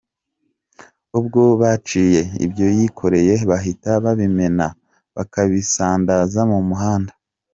Uwo 1.17 1.41
bacakiye, 1.61 2.21
ibyo 2.45 2.67
yikoreye 2.77 3.33
bahita 3.49 3.89
babimena 4.03 4.67
bakabisandaza 5.15 6.41
mu 6.51 6.59
muhanda. 6.69 7.13